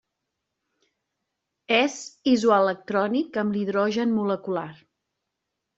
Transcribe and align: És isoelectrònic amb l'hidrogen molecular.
És 1.81 1.99
isoelectrònic 2.33 3.39
amb 3.45 3.59
l'hidrogen 3.61 4.19
molecular. 4.23 4.71